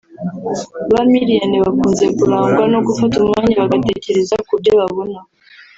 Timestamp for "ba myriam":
0.91-1.51